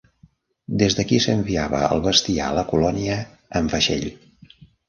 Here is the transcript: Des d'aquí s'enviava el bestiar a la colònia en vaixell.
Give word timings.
Des 0.83 0.95
d'aquí 0.99 1.19
s'enviava 1.25 1.83
el 1.97 2.03
bestiar 2.07 2.47
a 2.49 2.57
la 2.61 2.65
colònia 2.73 3.21
en 3.61 3.73
vaixell. 3.75 4.09